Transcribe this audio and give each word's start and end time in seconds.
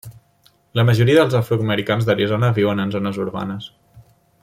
La 0.79 0.85
majoria 0.89 1.17
dels 1.19 1.35
afroamericans 1.41 2.07
d'Arizona 2.09 2.53
viuen 2.59 2.85
en 2.87 2.95
zones 2.97 3.21
urbanes. 3.27 3.69